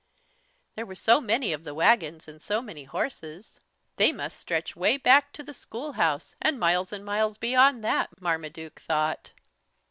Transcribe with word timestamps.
There 0.73 0.85
were 0.87 0.95
so 0.95 1.21
many 1.21 1.53
of 1.53 1.63
the 1.63 1.75
wagons 1.75 2.27
and 2.27 2.41
so 2.41 2.59
many 2.59 2.85
horses. 2.85 3.59
They 3.97 4.11
must 4.11 4.39
stretch 4.39 4.75
way 4.75 4.97
back 4.97 5.31
to 5.33 5.43
the 5.43 5.53
school 5.53 5.91
house, 5.91 6.33
and 6.41 6.59
miles 6.59 6.91
and 6.91 7.05
miles 7.05 7.37
beyond 7.37 7.83
that, 7.83 8.19
Marmaduke 8.19 8.79
thought. 8.81 9.33